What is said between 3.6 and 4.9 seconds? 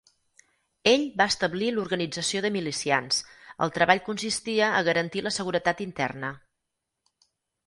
el treball consistia a